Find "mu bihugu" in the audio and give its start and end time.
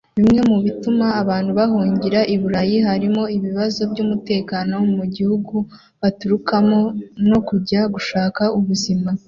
4.95-5.55